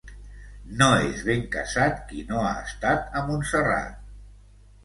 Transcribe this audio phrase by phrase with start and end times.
[0.79, 4.05] No és ben casat qui no ha estat a Montserrat.